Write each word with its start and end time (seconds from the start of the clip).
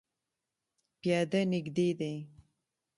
پیاده 0.99 1.41
نږدې 1.51 1.89
دی 1.99 2.13